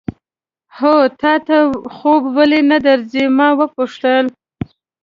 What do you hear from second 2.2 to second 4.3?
ولې نه درځي؟ ما وپوښتل.